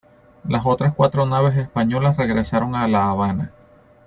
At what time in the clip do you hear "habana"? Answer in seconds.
3.11-3.51